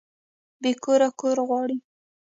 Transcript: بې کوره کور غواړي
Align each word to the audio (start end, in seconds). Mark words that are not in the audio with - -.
بې 0.61 0.71
کوره 0.83 1.09
کور 1.19 1.37
غواړي 1.47 1.77